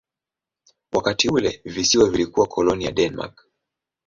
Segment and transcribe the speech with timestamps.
[0.93, 3.47] Wakati ule visiwa vilikuwa koloni ya Denmark.